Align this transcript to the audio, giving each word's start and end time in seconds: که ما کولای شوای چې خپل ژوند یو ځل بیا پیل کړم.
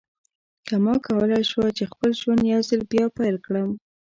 که 0.65 0.75
ما 0.83 0.93
کولای 1.05 1.43
شوای 1.51 1.71
چې 1.77 1.83
خپل 1.91 2.09
ژوند 2.19 2.41
یو 2.53 2.61
ځل 2.69 2.81
بیا 2.91 3.05
پیل 3.17 3.35
کړم. 3.45 3.69